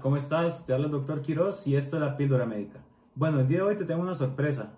[0.00, 0.64] ¿cómo estás?
[0.64, 2.80] Te habla el doctor Quiroz y esto es la píldora médica.
[3.14, 4.70] Bueno, el día de hoy te tengo una sorpresa.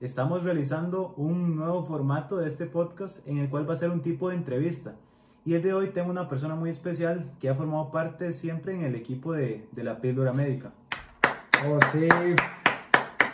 [0.00, 4.00] Estamos realizando un nuevo formato de este podcast en el cual va a ser un
[4.00, 4.96] tipo de entrevista.
[5.44, 8.82] Y el de hoy tengo una persona muy especial que ha formado parte siempre en
[8.82, 10.72] el equipo de, de la píldora médica.
[11.66, 12.08] Oh, sí.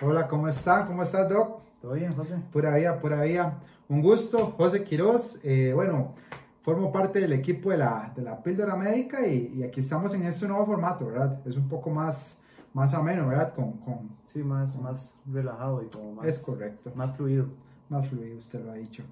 [0.03, 0.85] Hola, ¿cómo está?
[0.87, 1.63] ¿Cómo estás, Doc?
[1.81, 2.37] ¿Todo bien, José?
[2.53, 3.59] Pura vida, pura vida.
[3.89, 5.39] Un gusto, José Quiroz.
[5.45, 6.15] Eh, bueno,
[6.63, 10.23] formo parte del equipo de la, de la píldora médica y, y, aquí estamos en
[10.27, 11.41] este nuevo formato, ¿verdad?
[11.47, 12.41] Es un poco más,
[12.75, 13.55] más ameno, ¿verdad?
[13.55, 16.27] Con, con, Sí, más, más relajado y como más...
[16.27, 16.93] es correcto.
[16.95, 17.47] Más fluido.
[17.89, 19.03] Más fluido, usted lo ha dicho.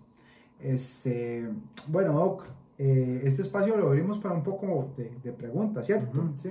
[0.61, 1.49] Este,
[1.89, 2.45] bueno, Doc,
[2.79, 6.33] eh, este espacio lo abrimos para un poco de, de preguntas, ¿cierto?
[6.37, 6.51] Sí.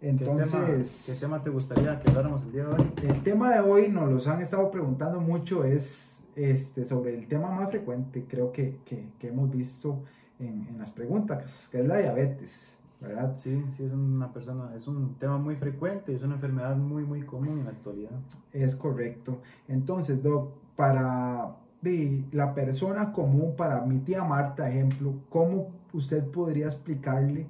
[0.00, 0.74] Entonces, ¿Qué tema,
[1.06, 2.92] ¿Qué tema te gustaría que habláramos el día de hoy?
[3.02, 7.50] el tema de hoy nos los han estado preguntando mucho, es este, sobre el tema
[7.50, 10.02] más frecuente, creo que, que, que hemos visto
[10.38, 13.36] en, en, las preguntas, que es la diabetes, ¿verdad?
[13.38, 17.22] Sí, sí, es una persona, es un tema muy frecuente, es una enfermedad muy, muy
[17.22, 18.18] común en la actualidad.
[18.52, 19.40] Es correcto.
[19.68, 26.66] Entonces, Doc, para de, la persona común, para mi tía Marta, ejemplo, ¿cómo usted podría
[26.66, 27.46] explicarle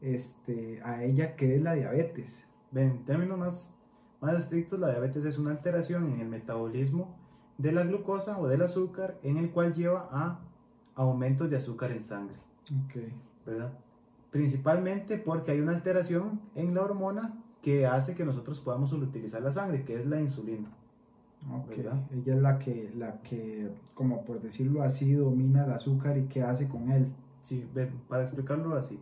[0.00, 2.44] este, a ella qué es la diabetes?
[2.70, 3.70] Bien, en términos más,
[4.20, 7.16] más estrictos, la diabetes es una alteración en el metabolismo
[7.58, 10.38] de la glucosa o del azúcar, en el cual lleva a
[10.94, 12.36] aumentos de azúcar en sangre.
[12.86, 13.12] Okay.
[13.46, 13.72] ¿Verdad?
[14.30, 19.52] Principalmente porque hay una alteración en la hormona que hace que nosotros podamos utilizar la
[19.52, 20.68] sangre, que es la insulina.
[21.50, 21.80] Okay.
[22.12, 26.42] Ella es la que, la que, como por decirlo así, domina el azúcar y qué
[26.42, 27.12] hace con él.
[27.40, 27.68] Sí,
[28.08, 29.00] para explicarlo así.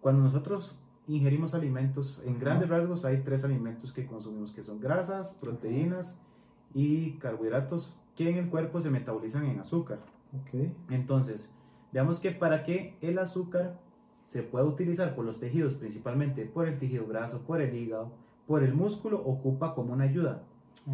[0.00, 2.76] Cuando nosotros ingerimos alimentos, en grandes uh -huh.
[2.76, 6.80] rasgos hay tres alimentos que consumimos, que son grasas, proteínas uh -huh.
[6.80, 9.98] y carbohidratos, que en el cuerpo se metabolizan en azúcar.
[10.42, 10.74] Okay.
[10.90, 11.52] Entonces,
[11.92, 13.78] veamos que para que el azúcar
[14.24, 18.12] se pueda utilizar por los tejidos, principalmente por el tejido graso, por el hígado,
[18.46, 20.42] por el músculo, ocupa como una ayuda.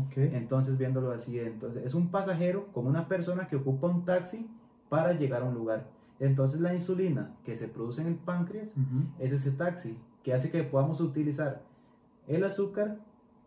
[0.07, 0.31] Okay.
[0.35, 4.49] Entonces, viéndolo así, entonces es un pasajero como una persona que ocupa un taxi
[4.89, 5.89] para llegar a un lugar.
[6.21, 9.07] Entonces, la insulina que se produce en el páncreas uh -huh.
[9.19, 11.63] es ese taxi que hace que podamos utilizar
[12.29, 12.99] el azúcar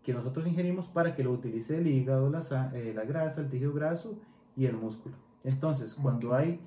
[0.04, 2.40] que nosotros ingerimos para que lo utilice el hígado, la,
[2.74, 4.18] eh, la grasa, el tejido graso
[4.58, 5.16] y el músculo.
[5.44, 6.50] Entonces, cuando okay.
[6.50, 6.60] hay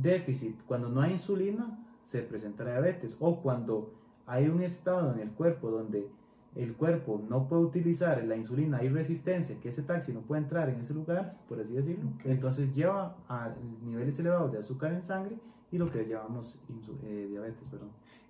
[0.00, 3.16] déficit, cuando no hay insulina, se presenta la diabetes.
[3.20, 3.92] O cuando
[4.26, 6.08] hay un estado en el cuerpo donde
[6.54, 10.68] el cuerpo no puede utilizar la insulina, hay resistencia, que ese taxi no puede entrar
[10.68, 12.30] en ese lugar, por así decirlo, okay.
[12.30, 13.52] entonces lleva a
[13.84, 15.36] niveles elevados de azúcar en sangre
[15.72, 16.56] y lo que llamamos
[17.02, 17.68] eh, diabetes.
[17.68, 17.88] Perdón.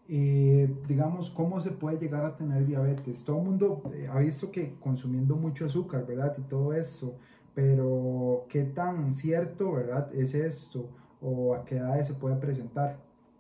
[0.09, 3.25] Eh, digamos, ¿cómo se puede llegar a tener diabetes?
[3.25, 6.35] Todo el mundo eh, ha visto que consumiendo mucho azúcar, ¿verdad?
[6.39, 7.17] Y todo eso,
[7.55, 10.89] pero ¿qué tan cierto, verdad, es esto?
[11.21, 12.99] ¿O a qué edades se puede presentar?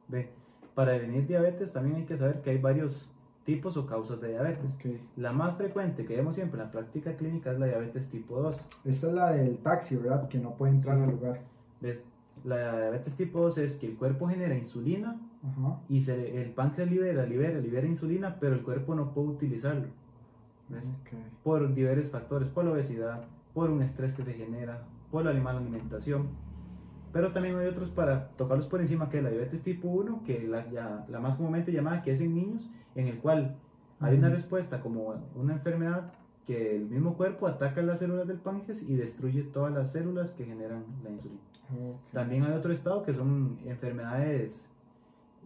[0.08, 0.30] Ve,
[0.74, 3.10] para devenir diabetes también hay que saber que hay varios
[3.44, 4.74] tipos o causas de diabetes.
[4.74, 5.00] Okay.
[5.16, 8.64] La más frecuente que vemos siempre en la práctica clínica es la diabetes tipo 2.
[8.84, 10.28] Esta es la del taxi, ¿verdad?
[10.28, 11.02] Que no puede entrar sí.
[11.02, 11.40] al lugar.
[11.80, 12.02] Ve,
[12.44, 15.20] la diabetes tipo 2 es que el cuerpo genera insulina
[15.88, 19.88] y se, el páncreas libera, libera, libera insulina, pero el cuerpo no puede utilizarlo.
[20.70, 20.88] ¿ves?
[21.02, 21.18] Okay.
[21.42, 23.24] Por diversos factores, por la obesidad,
[23.54, 26.28] por un estrés que se genera, por la mala alimentación.
[27.12, 30.38] Pero también hay otros para tocarlos por encima, que es la diabetes tipo 1, que
[30.38, 33.56] es la, ya, la más comúnmente llamada, que es en niños, en el cual
[34.00, 36.12] hay una respuesta como una enfermedad
[36.44, 40.44] que el mismo cuerpo ataca las células del páncreas y destruye todas las células que
[40.44, 41.40] generan la insulina.
[41.72, 41.94] Okay.
[42.12, 44.70] También hay otro estado que son enfermedades,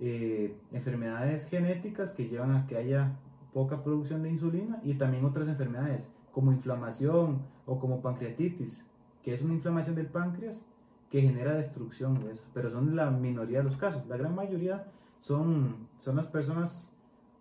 [0.01, 3.13] eh, enfermedades genéticas que llevan a que haya
[3.53, 8.84] poca producción de insulina y también otras enfermedades como inflamación o como pancreatitis,
[9.23, 10.65] que es una inflamación del páncreas
[11.11, 14.06] que genera destrucción de eso, pero son la minoría de los casos.
[14.09, 14.87] La gran mayoría
[15.19, 16.91] son, son las personas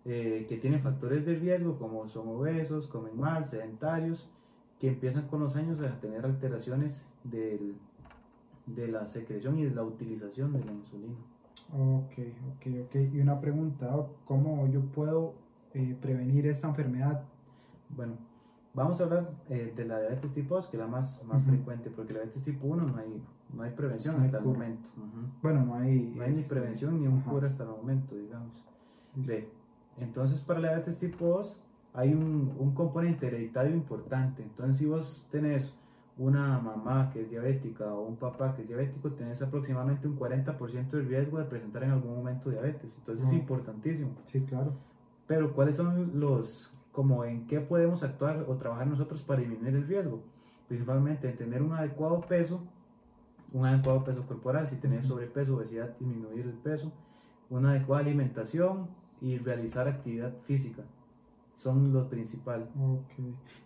[0.04, 4.28] eh, que tienen factores de riesgo, como son obesos, comen mal, sedentarios,
[4.78, 7.74] que empiezan con los años a tener alteraciones del,
[8.66, 11.16] de la secreción y de la utilización de la insulina.
[11.72, 12.12] Ok,
[12.56, 12.94] ok, ok.
[13.12, 13.94] Y una pregunta,
[14.24, 15.34] ¿cómo yo puedo
[15.74, 17.24] eh, prevenir esta enfermedad?
[17.90, 18.14] Bueno,
[18.78, 21.46] vamos a hablar eh, de la diabetes tipo 2, que es la más, más uh
[21.46, 21.48] -huh.
[21.48, 23.22] frecuente, porque la diabetes tipo 1 no hay,
[23.52, 24.88] no hay prevención no hasta el momento.
[24.96, 25.42] Uh -huh.
[25.42, 26.12] Bueno, no hay...
[26.16, 28.64] No hay ni este, prevención ni un cura hasta el momento, digamos.
[29.98, 31.60] Entonces para la diabetes tipo 2
[31.94, 34.42] hay un, un componente hereditario importante.
[34.42, 35.74] Entonces si vos tenés
[36.18, 40.90] una mamá que es diabética o un papá que es diabético, tenés aproximadamente un 40%
[40.90, 42.96] de riesgo de presentar en algún momento diabetes.
[42.98, 44.10] Entonces es importantísimo.
[44.26, 44.72] Sí, claro.
[45.26, 49.86] Pero ¿cuáles son los, como en qué podemos actuar o trabajar nosotros para disminuir el
[49.86, 50.20] riesgo?
[50.66, 52.60] Principalmente en tener un adecuado peso,
[53.52, 56.90] un adecuado peso corporal, si tenés sobrepeso, obesidad, disminuir el peso,
[57.50, 58.88] una adecuada alimentación
[59.20, 60.82] y realizar actividad física.
[61.54, 62.68] son lo principal.
[62.76, 63.12] Ok.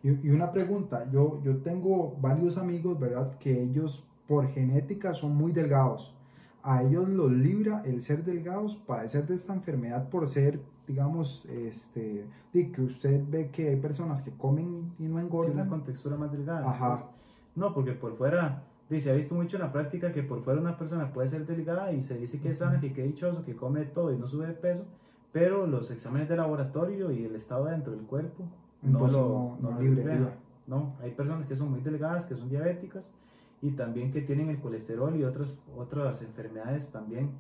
[0.02, 3.38] Y, y, una pregunta, yo, yo tengo varios amigos, ¿verdad?
[3.38, 6.14] Que ellos por genética son muy delgados.
[6.62, 12.26] A ellos los libra el ser delgados padecer de esta enfermedad por ser, digamos, este,
[12.52, 15.64] que usted ve que hay personas que comen y no engordan.
[15.64, 16.68] Sí, con textura más delgada.
[16.68, 17.06] Ajá.
[17.54, 20.76] No, porque por fuera, dice, ha visto mucho en la práctica que por fuera una
[20.76, 23.84] persona puede ser delgada y se dice que es sana, que qué dichoso, que come
[23.84, 24.84] todo y no sube de peso,
[25.32, 28.44] pero los exámenes de laboratorio y el estado dentro del cuerpo
[28.82, 30.30] no lo, no, no,
[30.66, 33.12] no, hay personas que son muy delgadas, que son diabéticas
[33.60, 37.30] y también que tienen el colesterol y otras, otras enfermedades también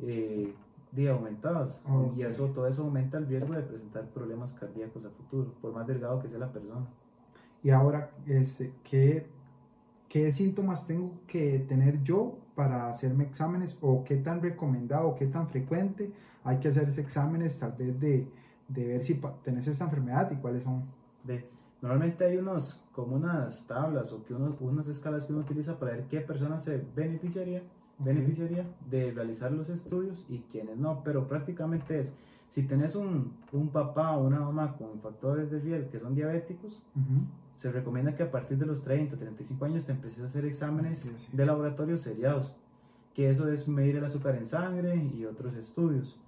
[0.00, 0.54] eh,
[0.92, 1.82] de aumentadas.
[2.16, 5.86] Y eso, todo eso aumenta el riesgo de presentar problemas cardíacos a futuro, por más
[5.86, 6.86] delgado que sea la persona.
[7.62, 9.26] Y ahora, este, ¿qué,
[10.08, 15.48] ¿qué síntomas tengo que tener yo para hacerme exámenes o qué tan recomendado, qué tan
[15.48, 16.10] frecuente
[16.44, 18.28] hay que hacerse exámenes tal vez de,
[18.68, 20.84] de ver si tenés esta enfermedad y cuáles son?
[21.24, 21.48] Ve,
[21.82, 25.92] normalmente hay unos como unas tablas o que uno, unas escalas que uno utiliza para
[25.92, 27.62] ver qué persona se beneficiaría,
[27.98, 32.14] beneficiaría de realizar los estudios y quiénes no, pero prácticamente es,
[32.48, 36.80] si tenés un, un papá o una mamá con factores de riesgo que son diabéticos,
[37.56, 41.10] se recomienda que a partir de los 30, 35 años te empieces a hacer exámenes
[41.32, 42.54] de laboratorio seriados,
[43.14, 46.18] que eso es medir el azúcar en sangre y otros estudios.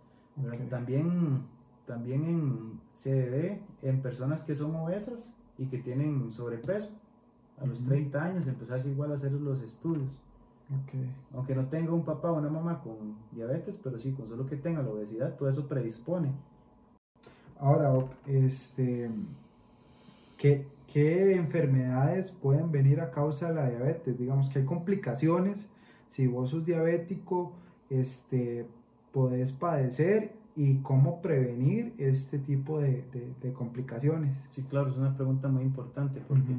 [0.70, 1.42] También,
[1.86, 6.88] también en, se debe en personas que son obesas y que tienen sobrepeso.
[7.60, 10.18] A los 30 años empezar igual a hacer los estudios.
[11.34, 14.56] Aunque no tenga un papá o una mamá con diabetes, pero sí, con solo que
[14.56, 16.32] tenga la obesidad, todo eso predispone.
[17.58, 17.92] Ahora,
[18.26, 19.10] este,
[20.36, 24.18] ¿qué, qué enfermedades pueden venir a causa de la diabetes.
[24.18, 25.68] Digamos que hay complicaciones.
[26.08, 27.52] Si vos sos diabético,
[27.90, 28.66] este,
[29.12, 33.04] podés padecer y cómo prevenir este tipo de,
[33.40, 34.36] de, complicaciones.
[34.48, 36.52] Sí, claro, es una pregunta muy importante porque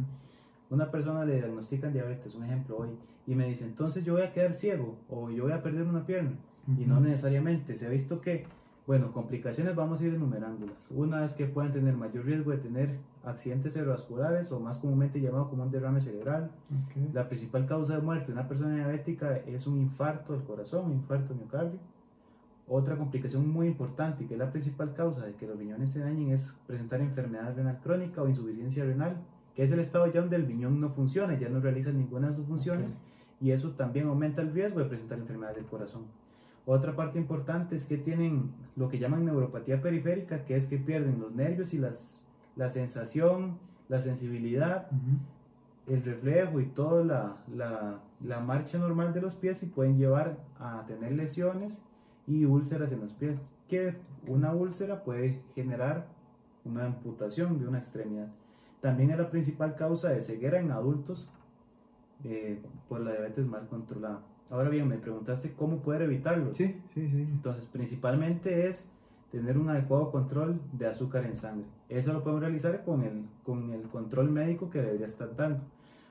[0.70, 2.90] una persona le diagnostican diabetes, un ejemplo hoy,
[3.30, 6.04] y me dice, entonces yo voy a quedar ciego o yo voy a perder una
[6.04, 6.32] pierna.
[6.80, 7.76] Y no necesariamente.
[7.76, 8.46] Se ha visto que
[8.90, 10.90] bueno, complicaciones vamos a ir enumerándolas.
[10.90, 15.48] Una es que pueden tener mayor riesgo de tener accidentes cerebrovasculares o más comúnmente llamado
[15.48, 16.50] como un derrame cerebral.
[17.14, 20.94] La principal causa de muerte de una persona diabética es un infarto del corazón, un
[20.94, 21.78] infarto miocardio.
[22.68, 26.32] Otra complicación muy importante que es la principal causa de que los riñones se dañen
[26.32, 29.18] es presentar enfermedad renal crónica o insuficiencia renal,
[29.56, 32.34] que es el estado ya donde el riñón no funciona, ya no realiza ninguna de
[32.34, 32.98] sus funciones
[33.42, 36.04] y eso también aumenta el riesgo de presentar enfermedades del corazón.
[36.66, 41.20] Otra parte importante es que tienen lo que llaman neuropatía periférica, que es que pierden
[41.20, 42.24] los nervios y las,
[42.56, 43.58] la sensación,
[43.88, 44.88] la sensibilidad,
[45.88, 50.38] el reflejo y toda la, la, la, marcha normal de los pies y pueden llevar
[50.60, 51.82] a tener lesiones
[52.28, 53.96] y úlceras en los pies, que
[54.28, 56.06] una úlcera puede generar
[56.66, 58.28] una amputación de una extremidad.
[58.82, 61.32] También es la principal causa de ceguera en adultos
[62.24, 64.22] eh, por la diabetes mal controlada.
[64.50, 66.54] Ahora bien, me preguntaste cómo poder evitarlo.
[66.56, 67.22] Sí, sí, sí.
[67.22, 68.90] Entonces, principalmente es
[69.32, 71.66] tener un adecuado control de azúcar en sangre.
[71.88, 75.62] Eso lo podemos realizar con el, con el control médico que debería estar dando.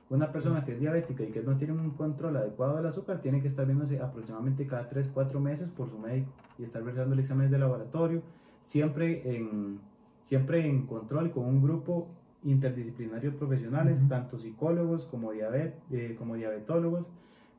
[0.09, 3.41] Una persona que es diabética y que no tiene un control adecuado del azúcar tiene
[3.41, 7.19] que estar viéndose aproximadamente cada 3, 4 meses por su médico y estar realizando el
[7.19, 8.23] examen de laboratorio,
[8.61, 9.79] siempre en,
[10.21, 12.07] siempre en control con un grupo
[12.43, 17.05] interdisciplinario de profesionales, tanto psicólogos como, diabet, eh, como diabetólogos,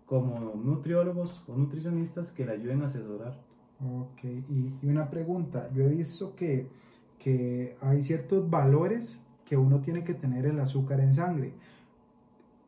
[0.07, 3.39] como nutriólogos o nutricionistas que le ayuden a asesorar.
[3.81, 6.67] Ok, y, una pregunta, yo he visto que,
[7.19, 11.53] que hay ciertos valores que uno tiene que tener el azúcar en sangre.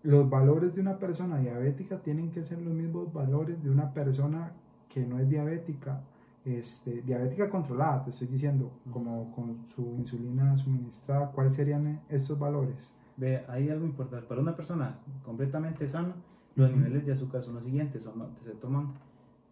[0.03, 4.53] Los valores de una persona diabética tienen que ser los mismos valores de una persona
[4.89, 6.03] que no es diabética,
[6.45, 12.93] este, diabética controlada, te estoy diciendo, como con su insulina suministrada, ¿cuáles serían estos valores?
[13.17, 14.27] Ve, hay algo importante.
[14.27, 16.15] Para una persona completamente sana,
[16.55, 18.09] los niveles de azúcar son los siguientes,
[18.41, 18.95] se toman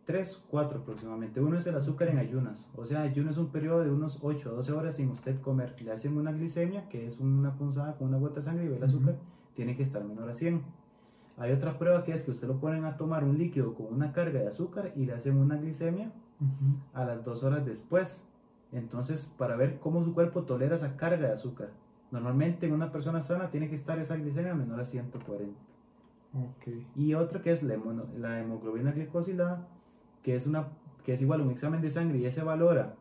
[0.04, 1.40] 3, 4 aproximadamente.
[1.40, 4.50] Uno es el azúcar en ayunas, o sea, ayuno es un periodo de unos 8
[4.50, 5.76] a 12 horas sin usted comer.
[5.82, 8.76] Le hacen una glicemia, que es una punzada con una gota de sangre y ve
[8.76, 9.16] el azúcar,
[9.54, 10.62] tiene que estar menor a 100.
[11.40, 14.12] Hay otra prueba que es que usted lo ponen a tomar un líquido con una
[14.12, 16.12] carga de azúcar y le hacen una glicemia
[16.92, 18.23] a las 2 horas después.
[18.73, 21.70] Entonces, para ver cómo su cuerpo tolera esa carga de azúcar.
[22.11, 25.59] Normalmente en una persona sana tiene que estar esa glicemia menor a 140.
[26.94, 27.78] Y otra que es la,
[28.18, 29.66] la hemoglobina glicosilada,
[30.23, 30.68] que es, una,
[31.04, 32.97] que es igual a un examen de sangre y ese valora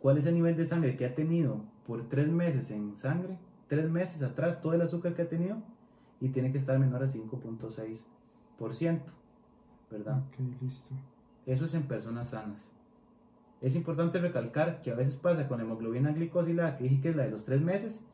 [0.00, 3.88] cuál es el nivel de sangre que ha tenido por tres meses en sangre, tres
[3.90, 5.62] meses atrás, todo el azúcar que ha tenido,
[6.20, 9.00] y tiene que estar menor a 5.6%,
[9.90, 10.22] ¿verdad?
[10.60, 10.94] listo.
[11.46, 12.72] Eso es en personas sanas.
[13.60, 17.24] es importante recalcar que a veces pasa con hemoglobina glicosilada, que dije que es la
[17.24, 18.04] de los tres meses,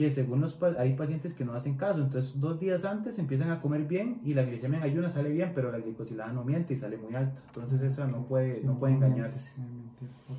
[0.00, 3.60] que según los hay pacientes que no hacen caso, entonces dos días antes empiezan a
[3.60, 6.78] comer bien y la glicemia en ayuno sale bien, pero la glicosilada no miente y
[6.78, 9.60] sale muy alta, entonces esa no puede, no puede engañarse.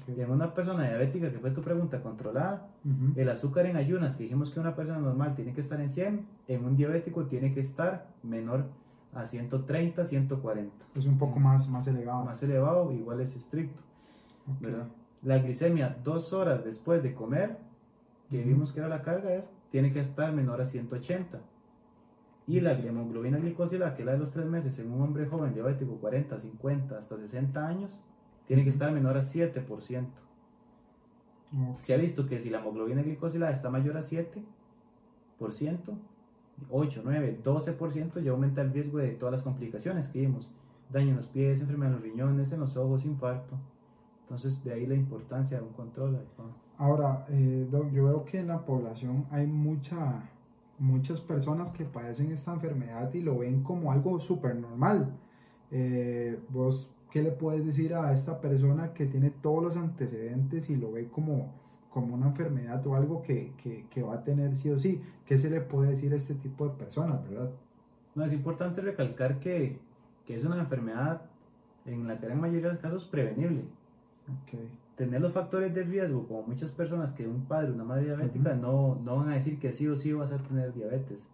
[0.08, 2.70] en una persona diabética, que fue tu pregunta, controlada,
[3.16, 6.26] el azúcar en ayunas, que dijimos que una persona normal tiene que estar en 100,
[6.48, 8.66] en un diabético tiene que estar menor
[9.14, 10.86] a 130, 140.
[10.96, 12.26] Es un poco más, más elevado.
[12.26, 13.84] Más elevado, igual es estricto.
[15.22, 17.60] La glicemia dos horas después de comer,
[18.32, 21.42] que vimos que era la carga, es, tiene que estar menor a 180.
[22.48, 25.54] Y la hemoglobina glicosilada, que es la de los tres meses en un hombre joven
[25.54, 28.02] diabético, 40, 50, hasta 60 años,
[28.48, 30.06] tiene que estar menor a 7%.
[31.80, 34.42] Se ha visto que si la hemoglobina glicosilada está mayor a 7%,
[36.70, 40.50] 8, 9, 12% ya aumenta el riesgo de todas las complicaciones que vimos.
[40.90, 43.58] Daño en los pies, enfermedad en los riñones, en los ojos, infarto.
[44.32, 46.18] Entonces, de ahí la importancia de un control
[46.78, 50.24] Ahora, eh, yo veo que en la población hay mucha,
[50.80, 55.14] muchas personas que padecen esta enfermedad y lo ven como algo súper normal.
[55.70, 60.78] Eh, ¿Vos qué le puedes decir a esta persona que tiene todos los antecedentes y
[60.78, 61.52] lo ve como,
[61.90, 65.02] como una enfermedad o algo que, que, que, va a tener sí o sí?
[65.26, 67.52] ¿Qué se le puede decir a este tipo de personas, verdad?
[68.16, 69.78] No, es importante recalcar que,
[70.26, 71.24] que es una enfermedad
[71.86, 73.66] en la gran mayoría de los casos prevenible.
[74.96, 78.54] Tener los factores de riesgo, como muchas personas que un padre o una madre diabética,
[78.56, 81.28] no, no van a decir que sí o sí vas a tener diabetes.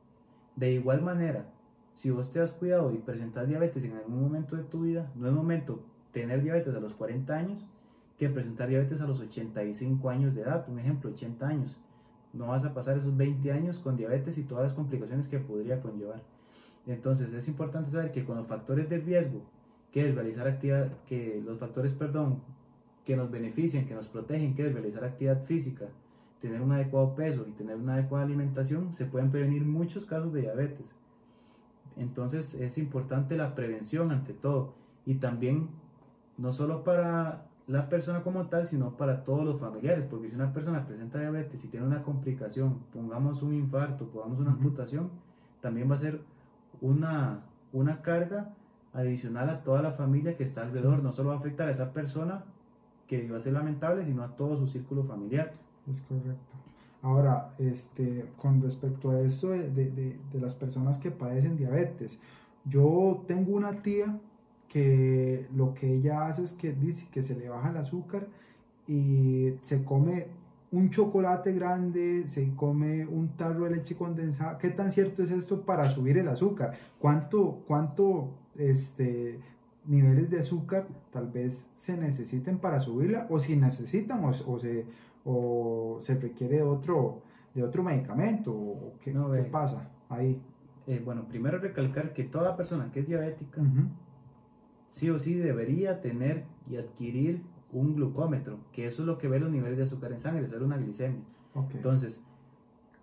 [0.55, 1.45] De igual manera,
[1.93, 5.27] si vos te has cuidado y presentas diabetes en algún momento de tu vida, no
[5.27, 7.65] es momento tener diabetes a los 40 años
[8.17, 11.77] que presentar diabetes a los 85 años de edad, un ejemplo, 80 años.
[12.33, 15.81] No vas a pasar esos 20 años con diabetes y todas las complicaciones que podría
[15.81, 16.21] conllevar.
[16.87, 19.41] Entonces es importante saber que con los factores de riesgo,
[19.91, 22.41] que es realizar actividad, que los factores, perdón,
[23.07, 25.85] que nos benefician, que nos protegen, que es realizar actividad física,
[26.41, 30.41] tener un adecuado peso y tener una adecuada alimentación, se pueden prevenir muchos casos de
[30.41, 30.93] diabetes.
[31.95, 34.73] Entonces es importante la prevención ante todo
[35.05, 35.69] y también
[36.37, 40.51] no solo para la persona como tal, sino para todos los familiares, porque si una
[40.51, 45.11] persona presenta diabetes y tiene una complicación, pongamos un infarto, pongamos una amputación,
[45.61, 46.19] también va a ser
[46.81, 48.49] una, una carga
[48.91, 51.93] adicional a toda la familia que está alrededor, no solo va a afectar a esa
[51.93, 52.43] persona
[53.07, 55.53] que iba a ser lamentable, sino a todo su círculo familiar.
[55.89, 56.55] Es correcto.
[57.01, 62.19] Ahora, este, con respecto a eso de, de, de, las personas que padecen diabetes,
[62.65, 64.19] yo tengo una tía
[64.67, 68.27] que lo que ella hace es que dice que se le baja el azúcar
[68.87, 70.27] y se come
[70.71, 74.57] un chocolate grande, se come un tarro de leche condensada.
[74.57, 76.73] ¿Qué tan cierto es esto para subir el azúcar?
[76.99, 79.39] ¿Cuánto, cuánto este,
[79.87, 84.85] niveles de azúcar tal vez se necesiten para subirla o si necesitan o, se,
[85.25, 87.21] o se requiere de otro,
[87.53, 89.11] de otro medicamento o qué,
[89.51, 90.41] pasa ahí.
[90.85, 93.61] Eh, bueno, primero recalcar que toda persona que es diabética
[94.87, 97.41] sí o sí debería tener y adquirir
[97.71, 100.55] un glucómetro, que eso es lo que ve los niveles de azúcar en sangre, eso
[100.55, 101.21] es una glicemia.
[101.73, 102.23] Entonces,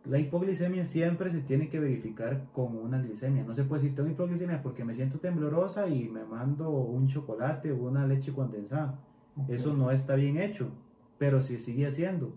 [0.04, 3.42] la hipoglicemia siempre se tiene que verificar con una glicemia.
[3.42, 7.73] No se puede decir tengo hipoglicemia porque me siento temblorosa y me mando un chocolate
[7.73, 8.99] o una leche condensada.
[9.49, 10.68] Eso no está bien hecho,
[11.18, 12.32] pero se sigue haciendo.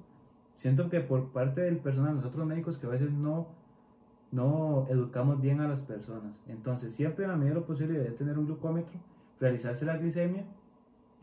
[0.56, 3.50] Siento que por parte del personal, nosotros médicos, que a veces no,
[4.32, 6.42] no educamos bien a las personas.
[6.48, 8.98] Entonces, siempre en la medida de lo posible debe tener un glucómetro,
[9.40, 10.46] realizarse la glicemia.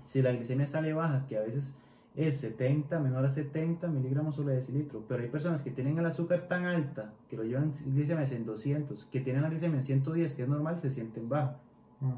[0.05, 1.75] Si la glicemia sale baja, que a veces
[2.14, 5.04] es 70, menor a 70 miligramos sobre decilitro.
[5.09, 9.06] Pero hay personas que tienen el azúcar tan alta, que lo llevan glicemia en 200,
[9.06, 11.56] que tienen la glicemia en 110, que es normal, se sienten baja.
[12.00, 12.16] Ah.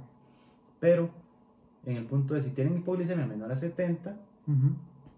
[0.81, 1.11] Pero
[1.87, 4.17] en el punto de si tienen hipoglicemia menor a 70,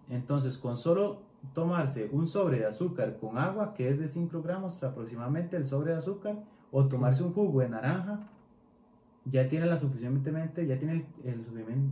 [0.09, 1.21] entonces con solo
[1.53, 5.91] tomarse un sobre de azúcar con agua, que es de 5 gramos aproximadamente el sobre
[5.91, 6.37] de azúcar,
[6.71, 8.19] o tomarse un jugo de naranja,
[9.25, 11.41] ya tiene la suficientemente, ya tiene el,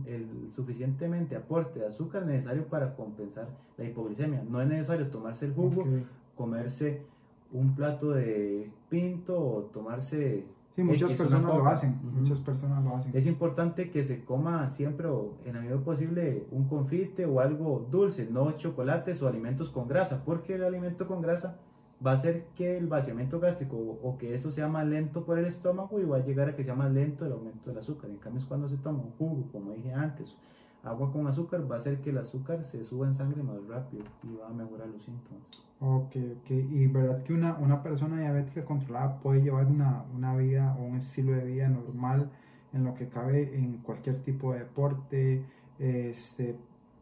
[0.06, 4.42] el, suficientemente aporte de azúcar necesario para compensar la hipoglicemia.
[4.48, 5.84] No es necesario tomarse el jugo,
[6.34, 7.02] comerse
[7.52, 10.44] un plato de pinto o tomarse...
[10.74, 13.10] Sí, muchas personas lo hacen, muchas personas lo hacen.
[13.12, 17.88] Es importante que se coma siempre o en la medida posible un confite o algo
[17.90, 21.58] dulce, no chocolates o alimentos con grasa, porque el alimento con grasa
[22.04, 25.46] va a hacer que el vaciamiento gástrico o que eso sea más lento por el
[25.46, 28.10] estómago y va a llegar a que sea más lento el aumento del azúcar.
[28.10, 30.36] En cambio, es cuando se toma un jugo, como dije antes,
[30.84, 34.04] agua con azúcar, va a hacer que el azúcar se suba en sangre más rápido
[34.22, 35.42] y va a mejorar los síntomas.
[35.80, 36.50] Ok, ok.
[36.50, 40.96] Y verdad que una, una persona diabética controlada puede llevar una, una vida o un
[40.96, 42.30] estilo de vida normal
[42.72, 45.44] en lo que cabe en cualquier tipo de deporte,
[45.78, 46.56] este,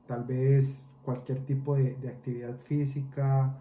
[0.07, 3.57] tal vez cualquier tipo de, de actividad física,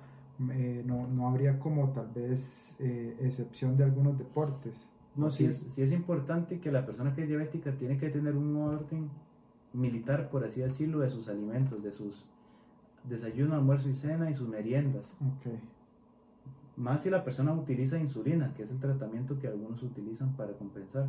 [0.52, 4.88] eh, no, no, habría como tal vez eh, excepción de algunos deportes.
[5.16, 8.36] No, sí es, sí es importante que la persona que es diabética tiene que tener
[8.36, 9.10] un orden
[9.72, 12.26] militar, por así decirlo, de sus alimentos, de sus
[13.04, 15.16] desayuno, almuerzo y cena y sus meriendas.
[15.38, 15.60] Okay.
[16.76, 21.08] Más si la persona utiliza insulina, que es el tratamiento que algunos utilizan para compensar.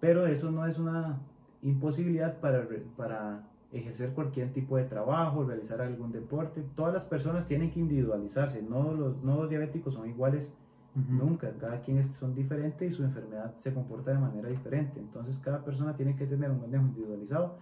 [0.00, 1.18] Pero eso no es una
[1.62, 2.66] imposibilidad para,
[2.96, 3.42] para
[3.72, 6.64] ejercer cualquier tipo de trabajo, realizar algún deporte.
[6.74, 10.52] Todas las personas tienen que individualizarse, no los, no los diabéticos son iguales
[10.94, 14.98] nunca, cada quien son diferentes y su enfermedad se comporta de manera diferente.
[14.98, 17.56] Entonces cada persona tiene que tener un manejo individualizado,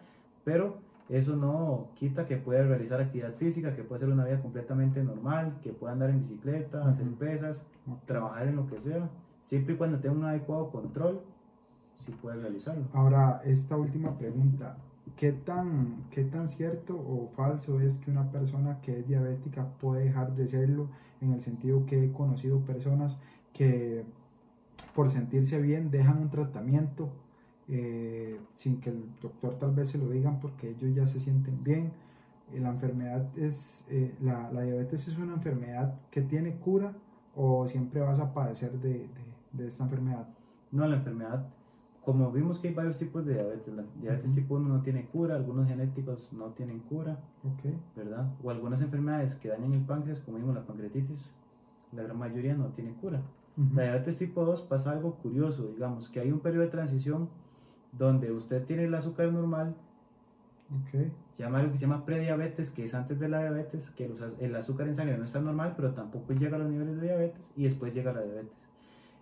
[0.45, 5.03] pero eso no quita que pueda realizar actividad física, que pueda ser una vida completamente
[5.03, 7.65] normal, que pueda andar en bicicleta, hacer pesas,
[8.07, 9.09] trabajar en lo que sea,
[9.41, 11.21] siempre y cuando tenga un adecuado control,
[11.97, 12.85] sí puede realizarlo.
[12.93, 14.77] Ahora, esta última pregunta,
[15.17, 20.05] ¿qué tan, ¿qué tan cierto o falso es que una persona que es diabética puede
[20.05, 20.88] dejar de serlo?
[21.21, 23.17] En el sentido que he conocido personas
[23.53, 24.05] que
[24.95, 27.11] por sentirse bien dejan un tratamiento
[27.69, 31.62] eh, sin que el doctor tal vez se lo digan porque ellos ya se sienten
[31.62, 31.93] bien.
[32.53, 36.95] Eh, la enfermedad es, eh, la, la, diabetes es una enfermedad que tiene cura
[37.37, 39.09] o siempre vas a padecer de, de,
[39.53, 40.29] de esta enfermedad.
[40.73, 41.47] No, la enfermedad
[42.09, 45.35] como vimos que hay varios tipos de diabetes, la diabetes tipo 1 no tiene cura,
[45.35, 47.79] algunos genéticos no tienen cura, okay.
[47.95, 48.33] ¿verdad?
[48.43, 51.37] O algunas enfermedades que dañan el páncreas, como vimos la pancreatitis,
[51.93, 53.21] la gran mayoría no tiene cura.
[53.75, 57.29] La diabetes tipo 2 pasa algo curioso, digamos, que hay un periodo de transición
[57.93, 59.77] donde usted tiene el azúcar normal,
[60.87, 61.12] okay.
[61.37, 64.11] llama algo que se llama prediabetes, que es antes de la diabetes, que
[64.41, 67.53] el azúcar en sangre no está normal, pero tampoco llega a los niveles de diabetes,
[67.55, 68.67] y después llega la diabetes.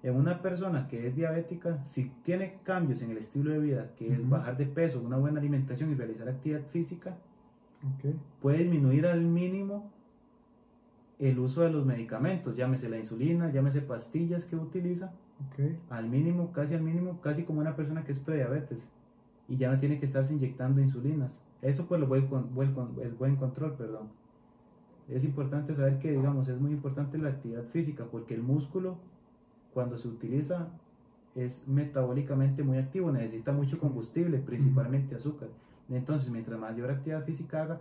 [0.07, 4.13] En una persona que es diabética, si tiene cambios en el estilo de vida, que
[4.13, 7.17] es bajar de peso, una buena alimentación y realizar actividad física,
[8.41, 9.91] puede disminuir al mínimo
[11.19, 15.13] el uso de los medicamentos, llámese la insulina, llámese pastillas que utiliza,
[15.91, 18.89] al mínimo, casi al mínimo, casi como una persona que es prediabetes
[19.49, 21.43] y ya no tiene que estarse inyectando insulinas.
[21.63, 22.29] Eso pues lo el,
[23.03, 24.07] el buen control, perdón.
[25.09, 28.99] Es importante saber que, digamos, es muy importante la actividad física porque el músculo
[29.77, 30.69] cuando se utiliza
[31.35, 35.51] es metabólicamente muy activo, necesita mucho combustible, principalmente azúcar.
[35.91, 37.81] Entonces, mientras mayor actividad física haga,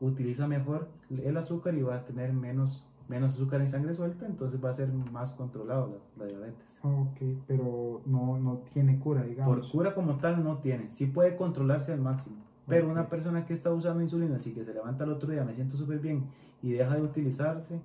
[0.00, 4.58] utiliza mejor el azúcar y va a tener menos, menos azúcar en sangre suelta, entonces
[4.64, 6.78] va a ser más controlado la, diabetes.
[6.82, 9.54] Ok, pero no, no, tiene cura, digamos.
[9.54, 12.36] Por cura como tal no tiene, sí puede controlarse al máximo.
[12.66, 15.52] Pero una persona que está usando insulina, así que se levanta el otro día, me
[15.52, 16.24] siento súper bien,
[16.62, 17.82] y deja de utilizarse,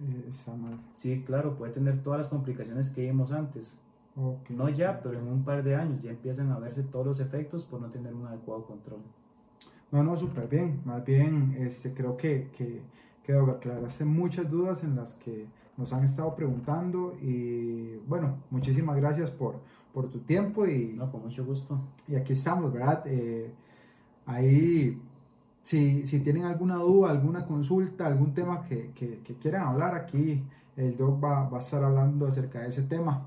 [0.00, 0.78] eh, está mal.
[0.94, 3.78] Sí, claro, puede tener todas las complicaciones que vimos antes.
[4.48, 7.64] no ya, pero en un par de años ya empiezan a verse todos los efectos
[7.64, 9.00] por no tener un adecuado control.
[9.90, 10.80] No, no, súper bien.
[10.84, 12.80] Más bien, este, creo que, que,
[13.22, 19.30] que aclaraste muchas dudas en las que nos han estado preguntando y bueno, muchísimas gracias
[19.30, 19.56] por,
[19.92, 20.92] por tu tiempo y...
[20.94, 21.78] No, con mucho gusto.
[22.08, 23.02] Y aquí estamos, ¿verdad?
[23.06, 23.52] Eh,
[24.26, 25.00] ahí
[25.62, 30.42] si, si, tienen alguna duda, alguna consulta, algún tema que, que, quieran hablar, aquí
[30.76, 33.26] el doc va, va, a estar hablando acerca de ese tema.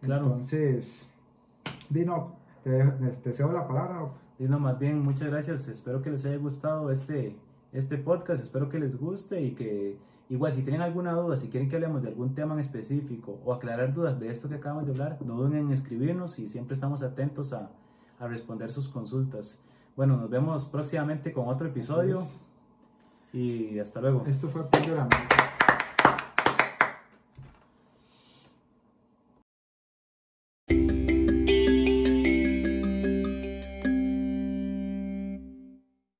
[0.00, 0.26] Claro.
[0.26, 1.12] Entonces,
[1.90, 2.70] Dino, te,
[3.24, 4.08] deseo la palabra.
[4.38, 5.68] Dino, más bien, muchas gracias.
[5.68, 7.36] Espero que les haya gustado este,
[7.72, 8.42] este podcast.
[8.42, 12.02] Espero que les guste y que, igual, si tienen alguna duda, si quieren que hablemos
[12.02, 15.36] de algún tema en específico o aclarar dudas de esto que acabamos de hablar, no
[15.36, 17.70] duden en escribirnos y siempre estamos atentos a,
[18.18, 19.63] a responder sus consultas.
[19.96, 22.26] Bueno, nos vemos próximamente con otro episodio.
[23.32, 24.24] Y hasta luego.
[24.26, 24.62] Esto fue
[25.02, 25.53] América.